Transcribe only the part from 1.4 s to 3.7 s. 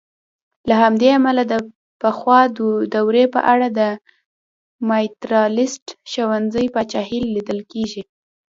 د پخوا دورې په اړه